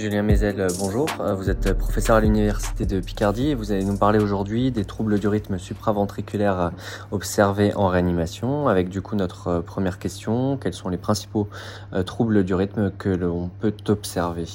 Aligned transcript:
Julien 0.00 0.22
Mézel, 0.22 0.66
bonjour. 0.78 1.08
Euh, 1.20 1.34
vous 1.34 1.50
êtes 1.50 1.74
professeur 1.76 2.16
à 2.16 2.20
l'Université 2.22 2.86
de 2.86 3.00
Picardie 3.00 3.48
et 3.48 3.54
vous 3.54 3.70
allez 3.70 3.84
nous 3.84 3.98
parler 3.98 4.18
aujourd'hui 4.18 4.70
des 4.70 4.86
troubles 4.86 5.20
du 5.20 5.28
rythme 5.28 5.58
supraventriculaire 5.58 6.72
observés 7.10 7.74
en 7.74 7.88
réanimation. 7.88 8.66
Avec 8.66 8.88
du 8.88 9.02
coup 9.02 9.14
notre 9.14 9.60
première 9.60 9.98
question, 9.98 10.56
quels 10.56 10.72
sont 10.72 10.88
les 10.88 10.96
principaux 10.96 11.48
euh, 11.92 12.02
troubles 12.02 12.44
du 12.44 12.54
rythme 12.54 12.90
que 12.96 13.10
l'on 13.10 13.50
peut 13.60 13.74
observer? 13.88 14.46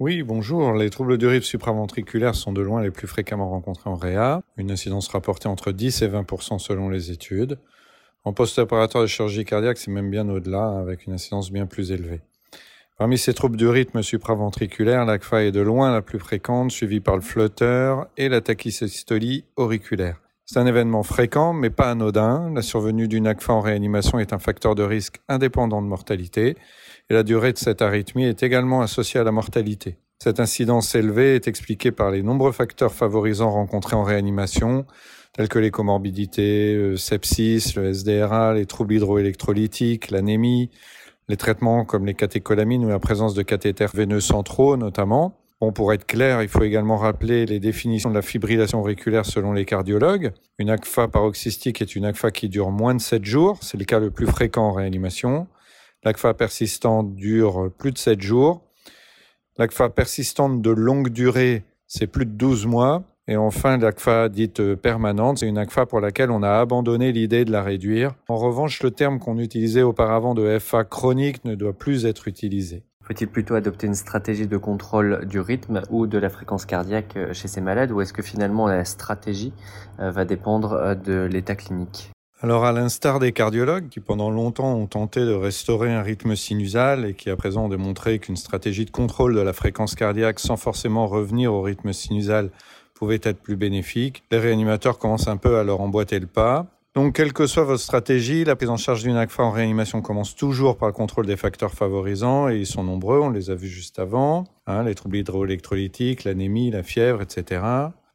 Oui, 0.00 0.22
bonjour. 0.22 0.72
Les 0.72 0.88
troubles 0.88 1.18
du 1.18 1.26
rythme 1.26 1.44
supraventriculaire 1.44 2.34
sont 2.34 2.54
de 2.54 2.62
loin 2.62 2.80
les 2.80 2.90
plus 2.90 3.06
fréquemment 3.06 3.50
rencontrés 3.50 3.90
en 3.90 3.96
réa, 3.96 4.40
une 4.56 4.70
incidence 4.70 5.08
rapportée 5.08 5.48
entre 5.48 5.70
10 5.70 6.00
et 6.00 6.08
20% 6.08 6.58
selon 6.58 6.88
les 6.88 7.10
études. 7.10 7.58
En 8.24 8.32
post-opératoire 8.32 9.04
de 9.04 9.08
chirurgie 9.08 9.44
cardiaque, 9.44 9.76
c'est 9.76 9.90
même 9.90 10.10
bien 10.10 10.26
au-delà, 10.30 10.78
avec 10.78 11.06
une 11.06 11.12
incidence 11.12 11.52
bien 11.52 11.66
plus 11.66 11.92
élevée. 11.92 12.22
Parmi 12.98 13.16
ces 13.16 13.32
troubles 13.32 13.56
du 13.56 13.68
rythme 13.68 14.02
supraventriculaire, 14.02 15.04
l'ACFA 15.04 15.44
est 15.44 15.52
de 15.52 15.60
loin 15.60 15.92
la 15.92 16.02
plus 16.02 16.18
fréquente, 16.18 16.72
suivie 16.72 16.98
par 16.98 17.14
le 17.14 17.22
flotteur 17.22 18.08
et 18.16 18.28
la 18.28 18.40
tachysystolie 18.40 19.44
auriculaire. 19.54 20.20
C'est 20.46 20.58
un 20.58 20.66
événement 20.66 21.04
fréquent, 21.04 21.52
mais 21.52 21.70
pas 21.70 21.92
anodin. 21.92 22.52
La 22.52 22.60
survenue 22.60 23.06
d'une 23.06 23.28
ACFA 23.28 23.52
en 23.52 23.60
réanimation 23.60 24.18
est 24.18 24.32
un 24.32 24.40
facteur 24.40 24.74
de 24.74 24.82
risque 24.82 25.20
indépendant 25.28 25.80
de 25.80 25.86
mortalité, 25.86 26.56
et 27.08 27.14
la 27.14 27.22
durée 27.22 27.52
de 27.52 27.58
cette 27.58 27.82
arythmie 27.82 28.24
est 28.24 28.42
également 28.42 28.80
associée 28.80 29.20
à 29.20 29.24
la 29.24 29.30
mortalité. 29.30 29.98
Cette 30.20 30.40
incidence 30.40 30.96
élevée 30.96 31.36
est 31.36 31.46
expliquée 31.46 31.92
par 31.92 32.10
les 32.10 32.24
nombreux 32.24 32.50
facteurs 32.50 32.92
favorisants 32.92 33.52
rencontrés 33.52 33.94
en 33.94 34.02
réanimation, 34.02 34.86
tels 35.34 35.48
que 35.48 35.60
les 35.60 35.70
comorbidités, 35.70 36.74
le 36.74 36.94
euh, 36.94 36.96
sepsis, 36.96 37.74
le 37.76 37.92
SDRA, 37.92 38.54
les 38.54 38.66
troubles 38.66 38.94
hydroélectrolytiques, 38.94 40.10
l'anémie, 40.10 40.70
les 41.28 41.36
traitements 41.36 41.84
comme 41.84 42.06
les 42.06 42.14
catécholamines 42.14 42.84
ou 42.84 42.88
la 42.88 42.98
présence 42.98 43.34
de 43.34 43.42
cathéters 43.42 43.90
veineux 43.94 44.20
centraux 44.20 44.76
notamment. 44.76 45.34
Bon, 45.60 45.72
pour 45.72 45.92
être 45.92 46.06
clair, 46.06 46.40
il 46.42 46.48
faut 46.48 46.62
également 46.62 46.96
rappeler 46.96 47.44
les 47.44 47.58
définitions 47.58 48.10
de 48.10 48.14
la 48.14 48.22
fibrillation 48.22 48.80
auriculaire 48.80 49.26
selon 49.26 49.52
les 49.52 49.64
cardiologues. 49.64 50.32
Une 50.58 50.70
ACFA 50.70 51.08
paroxystique 51.08 51.82
est 51.82 51.96
une 51.96 52.04
ACFA 52.04 52.30
qui 52.30 52.48
dure 52.48 52.70
moins 52.70 52.94
de 52.94 53.00
7 53.00 53.24
jours, 53.24 53.58
c'est 53.60 53.76
le 53.76 53.84
cas 53.84 53.98
le 53.98 54.12
plus 54.12 54.26
fréquent 54.26 54.68
en 54.68 54.72
réanimation. 54.72 55.48
L'ACFA 56.04 56.34
persistante 56.34 57.16
dure 57.16 57.72
plus 57.76 57.90
de 57.90 57.98
7 57.98 58.20
jours. 58.20 58.62
L'ACFA 59.56 59.88
persistante 59.88 60.62
de 60.62 60.70
longue 60.70 61.08
durée, 61.08 61.64
c'est 61.88 62.06
plus 62.06 62.24
de 62.24 62.30
12 62.30 62.66
mois. 62.66 63.02
Et 63.30 63.36
enfin, 63.36 63.76
l'ACFA 63.76 64.30
dite 64.30 64.60
euh, 64.60 64.74
permanente, 64.74 65.38
c'est 65.38 65.46
une 65.46 65.58
ACFA 65.58 65.84
pour 65.84 66.00
laquelle 66.00 66.30
on 66.30 66.42
a 66.42 66.50
abandonné 66.52 67.12
l'idée 67.12 67.44
de 67.44 67.52
la 67.52 67.62
réduire. 67.62 68.14
En 68.26 68.36
revanche, 68.36 68.82
le 68.82 68.90
terme 68.90 69.18
qu'on 69.18 69.38
utilisait 69.38 69.82
auparavant 69.82 70.32
de 70.32 70.58
FA 70.58 70.84
chronique 70.84 71.44
ne 71.44 71.54
doit 71.54 71.74
plus 71.74 72.06
être 72.06 72.26
utilisé. 72.26 72.84
Faut-il 73.02 73.28
plutôt 73.28 73.54
adopter 73.54 73.86
une 73.86 73.94
stratégie 73.94 74.46
de 74.46 74.56
contrôle 74.56 75.26
du 75.26 75.40
rythme 75.40 75.82
ou 75.90 76.06
de 76.06 76.16
la 76.16 76.30
fréquence 76.30 76.64
cardiaque 76.64 77.18
euh, 77.18 77.34
chez 77.34 77.48
ces 77.48 77.60
malades 77.60 77.92
ou 77.92 78.00
est-ce 78.00 78.14
que 78.14 78.22
finalement 78.22 78.66
la 78.66 78.86
stratégie 78.86 79.52
euh, 80.00 80.10
va 80.10 80.24
dépendre 80.24 80.96
de 80.96 81.28
l'état 81.30 81.54
clinique? 81.54 82.10
Alors, 82.40 82.64
à 82.64 82.72
l'instar 82.72 83.18
des 83.18 83.32
cardiologues 83.32 83.88
qui 83.88 83.98
pendant 83.98 84.30
longtemps 84.30 84.72
ont 84.72 84.86
tenté 84.86 85.20
de 85.20 85.32
restaurer 85.32 85.92
un 85.92 86.02
rythme 86.02 86.36
sinusal 86.36 87.04
et 87.04 87.14
qui 87.14 87.30
à 87.30 87.36
présent 87.36 87.64
ont 87.64 87.68
démontré 87.68 88.20
qu'une 88.20 88.36
stratégie 88.36 88.84
de 88.84 88.92
contrôle 88.92 89.34
de 89.34 89.40
la 89.40 89.52
fréquence 89.52 89.96
cardiaque 89.96 90.38
sans 90.38 90.56
forcément 90.56 91.08
revenir 91.08 91.52
au 91.52 91.62
rythme 91.62 91.92
sinusal 91.92 92.50
pouvait 92.98 93.20
être 93.22 93.40
plus 93.40 93.56
bénéfique. 93.56 94.24
Les 94.32 94.38
réanimateurs 94.38 94.98
commencent 94.98 95.28
un 95.28 95.36
peu 95.36 95.56
à 95.56 95.64
leur 95.64 95.80
emboîter 95.80 96.18
le 96.18 96.26
pas. 96.26 96.66
Donc, 96.94 97.14
quelle 97.14 97.32
que 97.32 97.46
soit 97.46 97.62
votre 97.62 97.80
stratégie, 97.80 98.44
la 98.44 98.56
prise 98.56 98.70
en 98.70 98.76
charge 98.76 99.04
d'une 99.04 99.16
ACFA 99.16 99.44
en 99.44 99.52
réanimation 99.52 100.02
commence 100.02 100.34
toujours 100.34 100.76
par 100.76 100.88
le 100.88 100.92
contrôle 100.92 101.26
des 101.26 101.36
facteurs 101.36 101.72
favorisants, 101.72 102.48
et 102.48 102.56
ils 102.56 102.66
sont 102.66 102.82
nombreux, 102.82 103.20
on 103.20 103.30
les 103.30 103.50
a 103.50 103.54
vus 103.54 103.68
juste 103.68 104.00
avant, 104.00 104.44
hein, 104.66 104.82
les 104.82 104.96
troubles 104.96 105.18
hydroélectrolytiques, 105.18 106.24
l'anémie, 106.24 106.72
la 106.72 106.82
fièvre, 106.82 107.22
etc. 107.22 107.62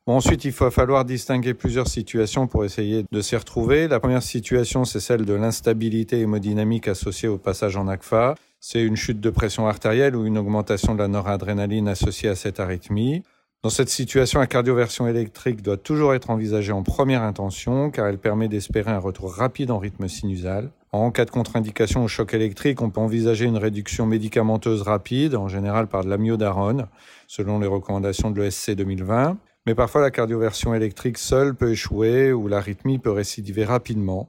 ensuite, 0.06 0.44
il 0.44 0.52
va 0.52 0.70
falloir 0.70 1.06
distinguer 1.06 1.54
plusieurs 1.54 1.88
situations 1.88 2.48
pour 2.48 2.66
essayer 2.66 3.06
de 3.10 3.22
s'y 3.22 3.38
retrouver. 3.38 3.88
La 3.88 4.02
première 4.02 4.24
situation, 4.24 4.84
c'est 4.84 5.00
celle 5.00 5.24
de 5.24 5.34
l'instabilité 5.34 6.20
hémodynamique 6.20 6.90
associée 6.90 7.30
au 7.30 7.38
passage 7.38 7.78
en 7.78 7.88
ACFA. 7.88 8.36
C'est 8.60 8.82
une 8.82 8.98
chute 8.98 9.22
de 9.22 9.30
pression 9.30 9.66
artérielle 9.66 10.16
ou 10.16 10.26
une 10.26 10.38
augmentation 10.38 10.94
de 10.94 11.00
la 11.00 11.08
noradrénaline 11.08 11.88
associée 11.88 12.28
à 12.28 12.36
cette 12.36 12.60
arythmie. 12.60 13.24
Dans 13.64 13.70
cette 13.70 13.88
situation, 13.88 14.42
la 14.42 14.48
cardioversion 14.48 15.08
électrique 15.08 15.62
doit 15.62 15.78
toujours 15.78 16.14
être 16.14 16.30
envisagée 16.30 16.74
en 16.74 16.84
première 16.84 17.24
intention 17.24 17.92
car 17.92 18.08
elle 18.08 18.18
permet 18.18 18.50
d'espérer 18.50 18.92
un 18.92 19.00
retour 19.00 19.34
rapide 19.34 19.72
en 19.72 19.78
rythme 19.78 20.10
sinusal. 20.10 20.70
En 20.92 21.12
cas 21.12 21.24
de 21.24 21.32
contre-indication 21.32 22.04
au 22.04 22.10
choc 22.10 22.34
électrique, 22.34 22.82
on 22.82 22.90
peut 22.90 23.00
envisager 23.00 23.46
une 23.46 23.56
réduction 23.56 24.06
médicamenteuse 24.06 24.82
rapide, 24.82 25.36
en 25.36 25.48
général 25.48 25.88
par 25.88 26.04
de 26.04 26.10
l'amiodarone, 26.10 26.88
selon 27.28 27.58
les 27.58 27.68
recommandations 27.68 28.32
de 28.32 28.42
l'ESC 28.42 28.72
2020. 28.72 29.38
Mais 29.66 29.76
parfois, 29.76 30.02
la 30.02 30.12
cardioversion 30.12 30.76
électrique 30.76 31.18
seule 31.18 31.56
peut 31.56 31.72
échouer 31.72 32.34
ou 32.34 32.50
l'arythmie 32.50 33.00
peut 33.00 33.12
récidiver 33.12 33.64
rapidement. 33.64 34.28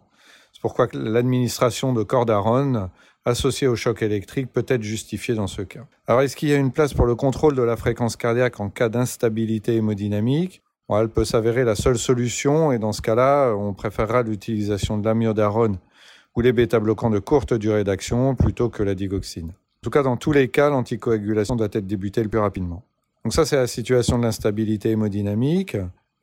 Pourquoi 0.64 0.88
l'administration 0.94 1.92
de 1.92 2.02
cordarone 2.02 2.88
associée 3.26 3.66
au 3.68 3.76
choc 3.76 4.00
électrique 4.00 4.50
peut 4.50 4.64
être 4.66 4.82
justifiée 4.82 5.34
dans 5.34 5.46
ce 5.46 5.60
cas. 5.60 5.84
Alors, 6.06 6.22
est-ce 6.22 6.36
qu'il 6.36 6.48
y 6.48 6.54
a 6.54 6.56
une 6.56 6.72
place 6.72 6.94
pour 6.94 7.04
le 7.04 7.14
contrôle 7.14 7.54
de 7.54 7.60
la 7.60 7.76
fréquence 7.76 8.16
cardiaque 8.16 8.60
en 8.60 8.70
cas 8.70 8.88
d'instabilité 8.88 9.74
hémodynamique? 9.74 10.62
Elle 10.88 11.10
peut 11.10 11.26
s'avérer 11.26 11.64
la 11.64 11.74
seule 11.74 11.98
solution 11.98 12.72
et 12.72 12.78
dans 12.78 12.94
ce 12.94 13.02
cas-là, 13.02 13.52
on 13.52 13.74
préférera 13.74 14.22
l'utilisation 14.22 14.96
de 14.96 15.04
l'amiodarone 15.04 15.76
ou 16.34 16.40
les 16.40 16.54
bêta-bloquants 16.54 17.10
de 17.10 17.18
courte 17.18 17.52
durée 17.52 17.84
d'action 17.84 18.34
plutôt 18.34 18.70
que 18.70 18.82
la 18.82 18.94
digoxine. 18.94 19.50
En 19.50 19.82
tout 19.82 19.90
cas, 19.90 20.02
dans 20.02 20.16
tous 20.16 20.32
les 20.32 20.48
cas, 20.48 20.70
l'anticoagulation 20.70 21.56
doit 21.56 21.68
être 21.70 21.86
débutée 21.86 22.22
le 22.22 22.30
plus 22.30 22.40
rapidement. 22.40 22.84
Donc 23.22 23.34
ça, 23.34 23.44
c'est 23.44 23.56
la 23.56 23.66
situation 23.66 24.16
de 24.16 24.22
l'instabilité 24.22 24.92
hémodynamique 24.92 25.76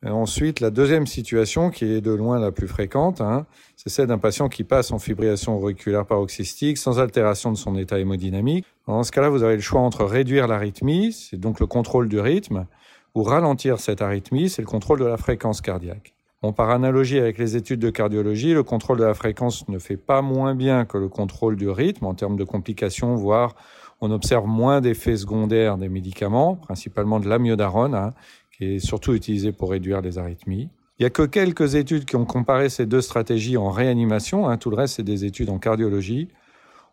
ensuite, 0.09 0.59
la 0.61 0.71
deuxième 0.71 1.05
situation, 1.05 1.69
qui 1.69 1.85
est 1.85 2.01
de 2.01 2.11
loin 2.11 2.39
la 2.39 2.51
plus 2.51 2.67
fréquente, 2.67 3.21
hein, 3.21 3.45
c'est 3.75 3.89
celle 3.89 4.07
d'un 4.07 4.17
patient 4.17 4.49
qui 4.49 4.63
passe 4.63 4.91
en 4.91 4.97
fibrillation 4.97 5.57
auriculaire 5.57 6.05
paroxystique 6.05 6.79
sans 6.79 6.99
altération 6.99 7.51
de 7.51 7.57
son 7.57 7.77
état 7.77 7.99
hémodynamique. 7.99 8.65
Dans 8.87 9.03
ce 9.03 9.11
cas-là, 9.11 9.29
vous 9.29 9.43
avez 9.43 9.55
le 9.55 9.61
choix 9.61 9.81
entre 9.81 10.03
réduire 10.03 10.47
l'arythmie, 10.47 11.13
c'est 11.13 11.39
donc 11.39 11.59
le 11.59 11.67
contrôle 11.67 12.09
du 12.09 12.19
rythme, 12.19 12.65
ou 13.13 13.23
ralentir 13.23 13.79
cette 13.79 14.01
arythmie, 14.01 14.49
c'est 14.49 14.61
le 14.61 14.67
contrôle 14.67 14.99
de 14.99 15.05
la 15.05 15.17
fréquence 15.17 15.61
cardiaque. 15.61 16.13
Bon, 16.41 16.53
par 16.53 16.71
analogie 16.71 17.19
avec 17.19 17.37
les 17.37 17.55
études 17.55 17.79
de 17.79 17.91
cardiologie, 17.91 18.53
le 18.55 18.63
contrôle 18.63 18.97
de 18.97 19.03
la 19.03 19.13
fréquence 19.13 19.67
ne 19.67 19.77
fait 19.77 19.97
pas 19.97 20.23
moins 20.23 20.55
bien 20.55 20.85
que 20.85 20.97
le 20.97 21.07
contrôle 21.07 21.55
du 21.55 21.69
rythme 21.69 22.05
en 22.05 22.15
termes 22.15 22.35
de 22.35 22.43
complications, 22.43 23.13
voire 23.13 23.53
on 24.01 24.09
observe 24.09 24.47
moins 24.47 24.81
d'effets 24.81 25.17
secondaires 25.17 25.77
des 25.77 25.87
médicaments, 25.87 26.55
principalement 26.55 27.19
de 27.19 27.29
l'amiodarone, 27.29 27.93
hein, 27.93 28.13
et 28.61 28.79
surtout 28.79 29.13
utilisé 29.13 29.51
pour 29.51 29.71
réduire 29.71 30.01
les 30.01 30.17
arythmies. 30.17 30.69
Il 30.99 31.03
n'y 31.03 31.07
a 31.07 31.09
que 31.09 31.23
quelques 31.23 31.75
études 31.75 32.05
qui 32.05 32.15
ont 32.15 32.25
comparé 32.25 32.69
ces 32.69 32.85
deux 32.85 33.01
stratégies 33.01 33.57
en 33.57 33.71
réanimation, 33.71 34.47
hein, 34.47 34.57
tout 34.57 34.69
le 34.69 34.77
reste 34.77 34.95
c'est 34.97 35.03
des 35.03 35.25
études 35.25 35.49
en 35.49 35.57
cardiologie. 35.57 36.29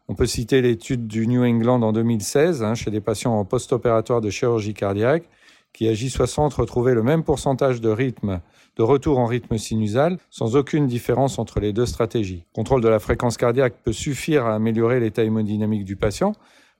On 0.08 0.14
peut 0.14 0.26
citer 0.26 0.62
l'étude 0.62 1.06
du 1.06 1.26
New 1.26 1.44
England 1.44 1.82
en 1.82 1.92
2016 1.92 2.62
hein, 2.62 2.74
chez 2.74 2.90
des 2.90 3.02
patients 3.02 3.38
en 3.38 3.44
post-opératoire 3.44 4.22
de 4.22 4.30
chirurgie 4.30 4.74
cardiaque 4.74 5.28
qui 5.72 5.86
à 5.88 5.92
J60 5.92 6.54
retrouvaient 6.54 6.94
le 6.94 7.02
même 7.02 7.22
pourcentage 7.22 7.80
de 7.80 7.88
rythme, 7.88 8.40
de 8.76 8.82
retour 8.82 9.18
en 9.18 9.26
rythme 9.26 9.58
sinusal, 9.58 10.18
sans 10.30 10.56
aucune 10.56 10.86
différence 10.86 11.38
entre 11.38 11.60
les 11.60 11.72
deux 11.72 11.86
stratégies. 11.86 12.44
Le 12.52 12.54
contrôle 12.54 12.80
de 12.80 12.88
la 12.88 12.98
fréquence 12.98 13.36
cardiaque 13.36 13.74
peut 13.84 13.92
suffire 13.92 14.46
à 14.46 14.54
améliorer 14.54 14.98
l'état 14.98 15.22
hémodynamique 15.22 15.84
du 15.84 15.96
patient, 15.96 16.32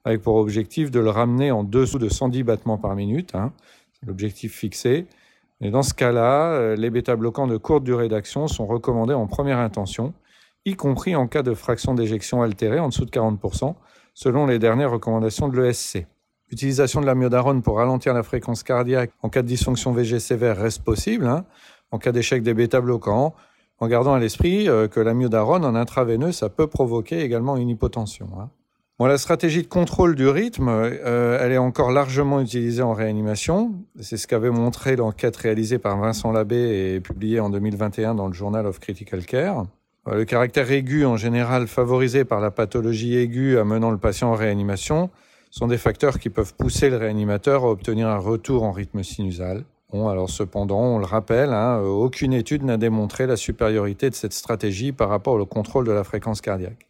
avec 0.04 0.22
pour 0.22 0.36
objectif 0.36 0.90
de 0.90 1.00
le 1.00 1.10
ramener 1.10 1.50
en 1.50 1.64
dessous 1.64 1.98
de 1.98 2.08
110 2.08 2.42
battements 2.42 2.78
par 2.78 2.94
minute. 2.94 3.34
Hein 3.34 3.52
l'objectif 4.06 4.54
fixé. 4.54 5.06
Et 5.60 5.70
dans 5.70 5.82
ce 5.82 5.94
cas-là, 5.94 6.52
euh, 6.52 6.76
les 6.76 6.90
bêta-bloquants 6.90 7.46
de 7.46 7.56
courte 7.56 7.84
durée 7.84 8.08
d'action 8.08 8.46
sont 8.46 8.66
recommandés 8.66 9.14
en 9.14 9.26
première 9.26 9.58
intention, 9.58 10.14
y 10.64 10.76
compris 10.76 11.16
en 11.16 11.26
cas 11.26 11.42
de 11.42 11.54
fraction 11.54 11.94
d'éjection 11.94 12.42
altérée 12.42 12.78
en 12.78 12.88
dessous 12.88 13.04
de 13.04 13.10
40%, 13.10 13.74
selon 14.14 14.46
les 14.46 14.58
dernières 14.58 14.90
recommandations 14.90 15.48
de 15.48 15.60
l'ESC. 15.60 16.06
L'utilisation 16.50 17.00
de 17.00 17.06
l'amiodarone 17.06 17.62
pour 17.62 17.76
ralentir 17.76 18.14
la 18.14 18.22
fréquence 18.22 18.62
cardiaque 18.62 19.10
en 19.22 19.28
cas 19.28 19.42
de 19.42 19.48
dysfonction 19.48 19.92
VG 19.92 20.18
sévère 20.18 20.56
reste 20.56 20.82
possible, 20.82 21.26
hein, 21.26 21.44
en 21.90 21.98
cas 21.98 22.12
d'échec 22.12 22.42
des 22.42 22.54
bêta-bloquants, 22.54 23.34
en 23.80 23.86
gardant 23.86 24.14
à 24.14 24.18
l'esprit 24.18 24.68
euh, 24.68 24.88
que 24.88 25.00
l'amiodarone 25.00 25.64
en 25.64 25.74
intraveineux, 25.74 26.32
ça 26.32 26.48
peut 26.48 26.66
provoquer 26.66 27.20
également 27.20 27.56
une 27.56 27.68
hypotension. 27.68 28.28
Hein. 28.38 28.50
La 29.06 29.16
stratégie 29.16 29.62
de 29.62 29.68
contrôle 29.68 30.16
du 30.16 30.26
rythme, 30.26 30.68
euh, 30.68 31.38
elle 31.40 31.52
est 31.52 31.58
encore 31.58 31.92
largement 31.92 32.40
utilisée 32.40 32.82
en 32.82 32.92
réanimation. 32.92 33.72
C'est 34.00 34.16
ce 34.16 34.26
qu'avait 34.26 34.50
montré 34.50 34.96
l'enquête 34.96 35.36
réalisée 35.36 35.78
par 35.78 35.96
Vincent 35.98 36.32
Labbé 36.32 36.94
et 36.96 37.00
publiée 37.00 37.38
en 37.38 37.48
2021 37.48 38.16
dans 38.16 38.26
le 38.26 38.34
Journal 38.34 38.66
of 38.66 38.80
Critical 38.80 39.24
Care. 39.24 39.66
Euh, 40.08 40.16
le 40.16 40.24
caractère 40.24 40.70
aigu, 40.72 41.06
en 41.06 41.16
général 41.16 41.68
favorisé 41.68 42.24
par 42.24 42.40
la 42.40 42.50
pathologie 42.50 43.16
aiguë 43.16 43.56
amenant 43.56 43.92
le 43.92 43.98
patient 43.98 44.30
en 44.30 44.34
réanimation, 44.34 45.10
sont 45.50 45.68
des 45.68 45.78
facteurs 45.78 46.18
qui 46.18 46.28
peuvent 46.28 46.54
pousser 46.54 46.90
le 46.90 46.96
réanimateur 46.96 47.64
à 47.64 47.70
obtenir 47.70 48.08
un 48.08 48.18
retour 48.18 48.64
en 48.64 48.72
rythme 48.72 49.04
sinusal. 49.04 49.64
Alors 49.92 50.28
cependant, 50.28 50.80
on 50.80 50.98
le 50.98 51.06
rappelle, 51.06 51.52
hein, 51.52 51.80
aucune 51.80 52.34
étude 52.34 52.64
n'a 52.64 52.76
démontré 52.76 53.26
la 53.26 53.36
supériorité 53.36 54.10
de 54.10 54.14
cette 54.14 54.34
stratégie 54.34 54.90
par 54.90 55.08
rapport 55.08 55.34
au 55.34 55.46
contrôle 55.46 55.86
de 55.86 55.92
la 55.92 56.04
fréquence 56.04 56.42
cardiaque. 56.42 56.87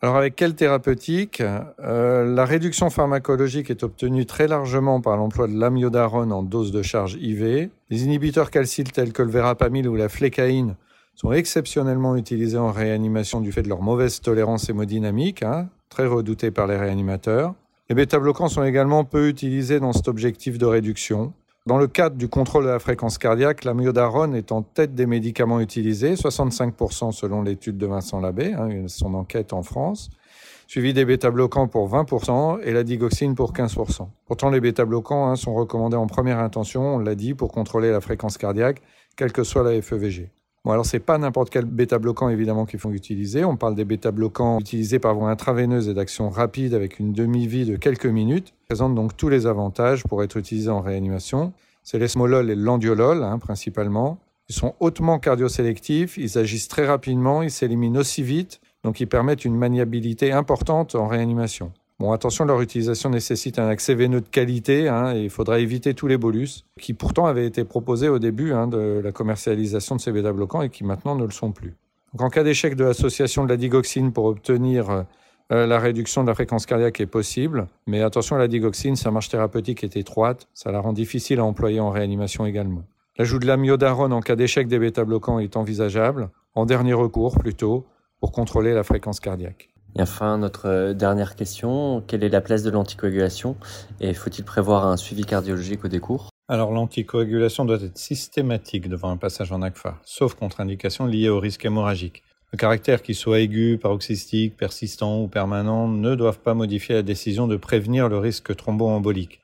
Alors 0.00 0.16
avec 0.16 0.36
quelle 0.36 0.54
thérapeutique? 0.54 1.42
Euh, 1.80 2.24
La 2.24 2.44
réduction 2.44 2.88
pharmacologique 2.88 3.68
est 3.68 3.82
obtenue 3.82 4.26
très 4.26 4.46
largement 4.46 5.00
par 5.00 5.16
l'emploi 5.16 5.48
de 5.48 5.58
l'amiodarone 5.58 6.32
en 6.32 6.44
dose 6.44 6.70
de 6.70 6.82
charge 6.82 7.14
IV. 7.20 7.68
Les 7.90 8.04
inhibiteurs 8.04 8.52
calciles 8.52 8.92
tels 8.92 9.12
que 9.12 9.22
le 9.22 9.30
verapamil 9.30 9.88
ou 9.88 9.96
la 9.96 10.08
flécaïne 10.08 10.76
sont 11.16 11.32
exceptionnellement 11.32 12.14
utilisés 12.14 12.58
en 12.58 12.70
réanimation 12.70 13.40
du 13.40 13.50
fait 13.50 13.62
de 13.62 13.68
leur 13.68 13.82
mauvaise 13.82 14.20
tolérance 14.20 14.68
hémodynamique, 14.68 15.42
hein, 15.42 15.68
très 15.88 16.06
redoutée 16.06 16.52
par 16.52 16.68
les 16.68 16.76
réanimateurs. 16.76 17.54
Les 17.88 17.96
bêta-bloquants 17.96 18.48
sont 18.48 18.62
également 18.62 19.02
peu 19.02 19.28
utilisés 19.28 19.80
dans 19.80 19.92
cet 19.92 20.06
objectif 20.06 20.58
de 20.58 20.66
réduction. 20.66 21.32
Dans 21.68 21.76
le 21.76 21.86
cadre 21.86 22.16
du 22.16 22.28
contrôle 22.28 22.64
de 22.64 22.70
la 22.70 22.78
fréquence 22.78 23.18
cardiaque, 23.18 23.64
l'amiodarone 23.64 24.34
est 24.34 24.52
en 24.52 24.62
tête 24.62 24.94
des 24.94 25.04
médicaments 25.04 25.60
utilisés, 25.60 26.14
65% 26.14 27.12
selon 27.12 27.42
l'étude 27.42 27.76
de 27.76 27.86
Vincent 27.86 28.22
Labbé, 28.22 28.54
hein, 28.54 28.86
son 28.86 29.12
enquête 29.12 29.52
en 29.52 29.62
France, 29.62 30.08
suivi 30.66 30.94
des 30.94 31.04
bêta-bloquants 31.04 31.68
pour 31.68 31.90
20% 31.90 32.62
et 32.62 32.72
la 32.72 32.84
digoxine 32.84 33.34
pour 33.34 33.52
15%. 33.52 34.08
Pourtant, 34.24 34.48
les 34.48 34.60
bêta-bloquants 34.60 35.28
hein, 35.28 35.36
sont 35.36 35.52
recommandés 35.52 35.98
en 35.98 36.06
première 36.06 36.38
intention, 36.38 36.94
on 36.94 36.98
l'a 37.00 37.14
dit, 37.14 37.34
pour 37.34 37.52
contrôler 37.52 37.90
la 37.90 38.00
fréquence 38.00 38.38
cardiaque, 38.38 38.80
quelle 39.14 39.32
que 39.32 39.44
soit 39.44 39.62
la 39.62 39.82
FEVG. 39.82 40.30
Bon, 40.68 40.74
alors 40.74 40.84
c'est 40.84 41.00
pas 41.00 41.16
n'importe 41.16 41.48
quel 41.48 41.64
bêta-bloquant 41.64 42.28
évidemment 42.28 42.66
qu'il 42.66 42.78
faut 42.78 42.92
utiliser. 42.92 43.42
On 43.42 43.56
parle 43.56 43.74
des 43.74 43.86
bêta-bloquants 43.86 44.60
utilisés 44.60 44.98
par 44.98 45.14
voie 45.14 45.30
intraveineuse 45.30 45.88
et 45.88 45.94
d'action 45.94 46.28
rapide 46.28 46.74
avec 46.74 46.98
une 46.98 47.14
demi-vie 47.14 47.64
de 47.64 47.76
quelques 47.76 48.04
minutes. 48.04 48.48
Ils 48.50 48.66
présentent 48.66 48.94
donc 48.94 49.16
tous 49.16 49.30
les 49.30 49.46
avantages 49.46 50.04
pour 50.04 50.22
être 50.22 50.36
utilisés 50.36 50.68
en 50.68 50.82
réanimation. 50.82 51.54
C'est 51.82 51.98
l'esmolol 51.98 52.50
et 52.50 52.54
l'andiolol 52.54 53.22
hein, 53.22 53.38
principalement. 53.38 54.18
Ils 54.50 54.54
sont 54.54 54.74
hautement 54.78 55.18
cardiosélectifs, 55.18 56.18
ils 56.18 56.36
agissent 56.36 56.68
très 56.68 56.84
rapidement, 56.84 57.40
ils 57.40 57.50
s'éliminent 57.50 57.98
aussi 57.98 58.22
vite, 58.22 58.60
donc 58.84 59.00
ils 59.00 59.08
permettent 59.08 59.46
une 59.46 59.56
maniabilité 59.56 60.32
importante 60.32 60.94
en 60.94 61.06
réanimation. 61.06 61.72
Bon, 62.00 62.12
attention, 62.12 62.44
leur 62.44 62.60
utilisation 62.60 63.10
nécessite 63.10 63.58
un 63.58 63.66
accès 63.66 63.92
veineux 63.96 64.20
de 64.20 64.28
qualité 64.28 64.88
hein, 64.88 65.16
et 65.16 65.24
il 65.24 65.30
faudra 65.30 65.58
éviter 65.58 65.94
tous 65.94 66.06
les 66.06 66.16
bolus 66.16 66.64
qui 66.80 66.94
pourtant 66.94 67.26
avaient 67.26 67.46
été 67.46 67.64
proposés 67.64 68.08
au 68.08 68.20
début 68.20 68.52
hein, 68.52 68.68
de 68.68 69.00
la 69.02 69.10
commercialisation 69.10 69.96
de 69.96 70.00
ces 70.00 70.12
bêta-bloquants 70.12 70.62
et 70.62 70.70
qui 70.70 70.84
maintenant 70.84 71.16
ne 71.16 71.24
le 71.24 71.32
sont 71.32 71.50
plus. 71.50 71.74
En 72.16 72.30
cas 72.30 72.44
d'échec 72.44 72.76
de 72.76 72.84
l'association 72.84 73.42
de 73.42 73.48
la 73.48 73.56
digoxine 73.56 74.12
pour 74.12 74.26
obtenir 74.26 75.04
euh, 75.50 75.66
la 75.66 75.80
réduction 75.80 76.22
de 76.22 76.28
la 76.28 76.34
fréquence 76.34 76.66
cardiaque 76.66 77.00
est 77.00 77.06
possible, 77.06 77.66
mais 77.88 78.00
attention, 78.00 78.36
la 78.36 78.46
digoxine, 78.46 78.94
sa 78.94 79.10
marche 79.10 79.28
thérapeutique 79.28 79.82
est 79.82 79.96
étroite, 79.96 80.46
ça 80.54 80.70
la 80.70 80.78
rend 80.78 80.92
difficile 80.92 81.40
à 81.40 81.44
employer 81.44 81.80
en 81.80 81.90
réanimation 81.90 82.46
également. 82.46 82.84
L'ajout 83.18 83.40
de 83.40 83.46
l'amiodarone 83.46 84.12
en 84.12 84.20
cas 84.20 84.36
d'échec 84.36 84.68
des 84.68 84.78
bêta-bloquants 84.78 85.40
est 85.40 85.56
envisageable, 85.56 86.30
en 86.54 86.64
dernier 86.64 86.92
recours 86.92 87.38
plutôt, 87.38 87.86
pour 88.20 88.30
contrôler 88.30 88.72
la 88.72 88.84
fréquence 88.84 89.18
cardiaque. 89.18 89.70
Et 89.96 90.02
enfin, 90.02 90.38
notre 90.38 90.66
euh, 90.66 90.94
dernière 90.94 91.34
question, 91.36 92.02
quelle 92.06 92.22
est 92.22 92.28
la 92.28 92.40
place 92.40 92.62
de 92.62 92.70
l'anticoagulation 92.70 93.56
et 94.00 94.14
faut-il 94.14 94.44
prévoir 94.44 94.86
un 94.86 94.96
suivi 94.96 95.24
cardiologique 95.24 95.84
au 95.84 95.88
décours? 95.88 96.28
Alors 96.48 96.72
l'anticoagulation 96.72 97.64
doit 97.64 97.82
être 97.82 97.98
systématique 97.98 98.88
devant 98.88 99.10
un 99.10 99.16
passage 99.16 99.52
en 99.52 99.60
ACFA, 99.60 99.98
sauf 100.04 100.34
contre-indication 100.34 101.06
liée 101.06 101.28
au 101.28 101.40
risque 101.40 101.64
hémorragique. 101.64 102.22
Le 102.52 102.56
caractère 102.56 103.02
qui 103.02 103.14
soit 103.14 103.40
aigu, 103.40 103.78
paroxystique, 103.80 104.56
persistant 104.56 105.20
ou 105.20 105.28
permanent 105.28 105.86
ne 105.88 106.14
doivent 106.14 106.38
pas 106.38 106.54
modifier 106.54 106.94
la 106.94 107.02
décision 107.02 107.46
de 107.46 107.56
prévenir 107.56 108.08
le 108.08 108.18
risque 108.18 108.56
thromboembolique. 108.56 109.40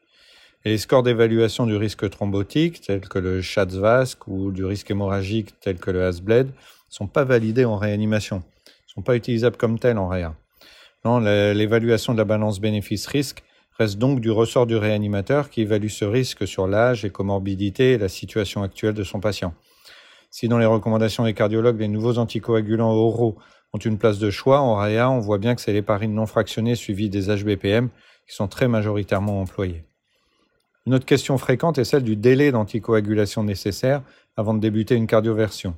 Et 0.65 0.71
les 0.71 0.79
scores 0.79 1.03
d'évaluation 1.03 1.67
du 1.67 1.77
risque 1.77 2.09
thrombotique, 2.09 2.81
tels 2.81 3.07
que 3.07 3.19
le 3.19 3.43
SCHATS-VASC 3.43 4.27
ou 4.27 4.51
du 4.51 4.65
risque 4.65 4.91
hémorragique, 4.91 5.61
tel 5.61 5.77
que 5.77 5.91
le 5.91 6.03
HASBLED, 6.07 6.49
sont 6.89 7.07
pas 7.07 7.25
validés 7.25 7.67
en 7.67 7.77
réanimation 7.77 8.43
sont 8.95 9.03
pas 9.03 9.17
utilisables 9.17 9.57
comme 9.57 9.79
tels 9.79 9.99
en 9.99 10.09
réa. 10.09 10.35
l'évaluation 11.05 12.13
de 12.13 12.19
la 12.19 12.25
balance 12.25 12.61
bénéfice-risque 12.61 13.43
reste 13.79 13.99
donc 13.99 14.21
du 14.21 14.31
ressort 14.31 14.67
du 14.67 14.77
réanimateur 14.77 15.51
qui 15.51 15.63
évalue 15.63 15.89
ce 15.89 16.05
risque 16.05 16.47
sur 16.47 16.67
l'âge, 16.67 17.03
les 17.03 17.11
comorbidités 17.11 17.93
et 17.93 17.99
la 17.99 18.09
situation 18.09 18.63
actuelle 18.63 18.95
de 18.95 19.03
son 19.03 19.21
patient. 19.21 19.55
Si 20.31 20.49
dans 20.49 20.59
les 20.59 20.67
recommandations 20.67 21.25
des 21.25 21.35
cardiologues, 21.35 21.81
les 21.81 21.89
nouveaux 21.89 22.19
anticoagulants 22.19 22.93
oraux 22.93 23.37
ont 23.73 23.79
une 23.79 23.99
place 23.99 24.19
de 24.19 24.31
choix, 24.31 24.61
en 24.61 24.77
réa, 24.77 25.11
on 25.11 25.19
voit 25.19 25.39
bien 25.39 25.55
que 25.55 25.61
c'est 25.61 25.73
les 25.73 25.83
parines 25.83 26.15
non 26.15 26.27
fractionnées 26.27 26.77
suivies 26.77 27.11
des 27.11 27.27
HBPM 27.27 27.89
qui 28.29 28.35
sont 28.35 28.49
très 28.49 28.69
majoritairement 28.69 29.41
employées. 29.41 29.85
Une 30.87 30.95
autre 30.95 31.07
question 31.07 31.39
fréquente 31.39 31.79
est 31.79 31.85
celle 31.85 32.05
du 32.05 32.15
délai 32.15 32.53
d'anticoagulation 32.53 33.43
nécessaire 33.43 34.03
avant 34.37 34.55
de 34.55 34.61
débuter 34.61 34.95
une 34.95 35.07
cardioversion. 35.07 35.77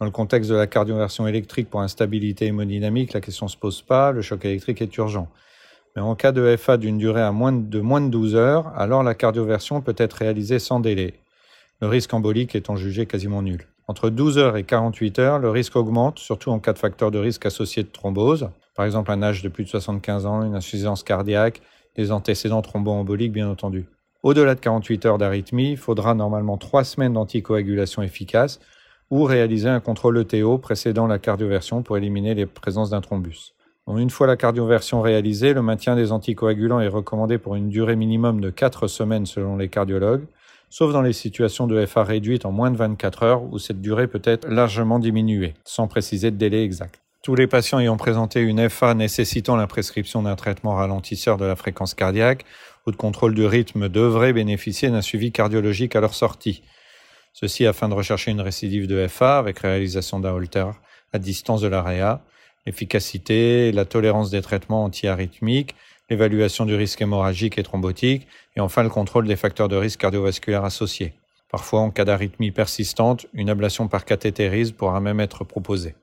Dans 0.00 0.06
le 0.06 0.12
contexte 0.12 0.48
de 0.48 0.54
la 0.54 0.68
cardioversion 0.68 1.26
électrique 1.26 1.68
pour 1.68 1.80
instabilité 1.80 2.46
hémodynamique, 2.46 3.12
la 3.12 3.20
question 3.20 3.46
ne 3.46 3.50
se 3.50 3.56
pose 3.56 3.82
pas, 3.82 4.12
le 4.12 4.22
choc 4.22 4.44
électrique 4.44 4.80
est 4.80 4.96
urgent. 4.96 5.28
Mais 5.96 6.02
en 6.02 6.14
cas 6.14 6.30
de 6.30 6.56
FA 6.56 6.76
d'une 6.76 6.98
durée 6.98 7.22
de 7.22 7.80
moins 7.80 8.00
de 8.00 8.08
12 8.08 8.36
heures, 8.36 8.68
alors 8.76 9.02
la 9.02 9.16
cardioversion 9.16 9.80
peut 9.80 9.96
être 9.98 10.12
réalisée 10.12 10.60
sans 10.60 10.78
délai. 10.78 11.14
Le 11.80 11.88
risque 11.88 12.14
embolique 12.14 12.54
étant 12.54 12.76
jugé 12.76 13.06
quasiment 13.06 13.42
nul. 13.42 13.66
Entre 13.88 14.08
12 14.08 14.38
heures 14.38 14.56
et 14.56 14.62
48 14.62 15.18
heures, 15.18 15.38
le 15.40 15.50
risque 15.50 15.74
augmente, 15.74 16.20
surtout 16.20 16.50
en 16.50 16.60
cas 16.60 16.74
de 16.74 16.78
facteurs 16.78 17.10
de 17.10 17.18
risque 17.18 17.46
associés 17.46 17.82
de 17.82 17.88
thrombose, 17.88 18.50
par 18.76 18.86
exemple 18.86 19.10
un 19.10 19.22
âge 19.24 19.42
de 19.42 19.48
plus 19.48 19.64
de 19.64 19.68
75 19.68 20.26
ans, 20.26 20.44
une 20.44 20.54
insuffisance 20.54 21.02
cardiaque, 21.02 21.60
des 21.96 22.12
antécédents 22.12 22.62
thromboemboliques 22.62 23.32
bien 23.32 23.48
entendu. 23.48 23.86
Au-delà 24.22 24.54
de 24.54 24.60
48 24.60 25.06
heures 25.06 25.18
d'arythmie, 25.18 25.72
il 25.72 25.76
faudra 25.76 26.14
normalement 26.14 26.56
3 26.56 26.84
semaines 26.84 27.14
d'anticoagulation 27.14 28.02
efficace 28.02 28.60
ou 29.10 29.24
réaliser 29.24 29.68
un 29.68 29.80
contrôle 29.80 30.18
ETO 30.18 30.58
précédant 30.58 31.06
la 31.06 31.18
cardioversion 31.18 31.82
pour 31.82 31.96
éliminer 31.96 32.34
les 32.34 32.46
présences 32.46 32.90
d'un 32.90 33.00
thrombus. 33.00 33.54
une 33.88 34.10
fois 34.10 34.26
la 34.26 34.36
cardioversion 34.36 35.00
réalisée, 35.00 35.54
le 35.54 35.62
maintien 35.62 35.96
des 35.96 36.12
anticoagulants 36.12 36.80
est 36.80 36.88
recommandé 36.88 37.38
pour 37.38 37.54
une 37.54 37.68
durée 37.68 37.96
minimum 37.96 38.40
de 38.40 38.50
4 38.50 38.86
semaines 38.86 39.26
selon 39.26 39.56
les 39.56 39.68
cardiologues, 39.68 40.26
sauf 40.70 40.92
dans 40.92 41.02
les 41.02 41.14
situations 41.14 41.66
de 41.66 41.86
FA 41.86 42.04
réduite 42.04 42.44
en 42.44 42.52
moins 42.52 42.70
de 42.70 42.76
24 42.76 43.22
heures 43.22 43.42
où 43.42 43.58
cette 43.58 43.80
durée 43.80 44.06
peut 44.06 44.22
être 44.24 44.46
largement 44.46 44.98
diminuée, 44.98 45.54
sans 45.64 45.88
préciser 45.88 46.30
de 46.30 46.36
délai 46.36 46.62
exact. 46.62 47.00
Tous 47.22 47.34
les 47.34 47.46
patients 47.46 47.80
ayant 47.80 47.96
présenté 47.96 48.40
une 48.40 48.68
FA 48.68 48.94
nécessitant 48.94 49.56
la 49.56 49.66
prescription 49.66 50.22
d'un 50.22 50.36
traitement 50.36 50.74
ralentisseur 50.74 51.36
de 51.36 51.44
la 51.44 51.56
fréquence 51.56 51.94
cardiaque 51.94 52.44
ou 52.86 52.90
de 52.90 52.96
contrôle 52.96 53.34
du 53.34 53.44
rythme 53.44 53.88
devraient 53.88 54.32
bénéficier 54.32 54.88
d'un 54.88 55.02
suivi 55.02 55.32
cardiologique 55.32 55.96
à 55.96 56.00
leur 56.00 56.14
sortie. 56.14 56.62
Ceci 57.32 57.66
afin 57.66 57.88
de 57.88 57.94
rechercher 57.94 58.30
une 58.30 58.40
récidive 58.40 58.86
de 58.86 59.06
FA 59.06 59.38
avec 59.38 59.60
réalisation 59.60 60.20
d'un 60.20 60.32
holter 60.32 60.70
à 61.12 61.18
distance 61.18 61.60
de 61.60 61.68
l'AREA, 61.68 62.22
l'efficacité, 62.66 63.72
la 63.72 63.84
tolérance 63.84 64.30
des 64.30 64.42
traitements 64.42 64.84
antiarythmiques, 64.84 65.74
l'évaluation 66.10 66.66
du 66.66 66.74
risque 66.74 67.00
hémorragique 67.00 67.58
et 67.58 67.62
thrombotique, 67.62 68.26
et 68.56 68.60
enfin 68.60 68.82
le 68.82 68.88
contrôle 68.88 69.26
des 69.26 69.36
facteurs 69.36 69.68
de 69.68 69.76
risque 69.76 70.00
cardiovasculaire 70.00 70.64
associés. 70.64 71.14
Parfois, 71.50 71.80
en 71.80 71.90
cas 71.90 72.04
d'arythmie 72.04 72.50
persistante, 72.50 73.26
une 73.32 73.48
ablation 73.48 73.88
par 73.88 74.04
cathétérisme 74.04 74.74
pourra 74.74 75.00
même 75.00 75.20
être 75.20 75.44
proposée. 75.44 75.94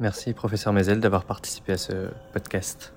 Merci, 0.00 0.32
professeur 0.32 0.72
Mezel, 0.72 1.00
d'avoir 1.00 1.24
participé 1.24 1.72
à 1.72 1.76
ce 1.76 2.08
podcast. 2.32 2.94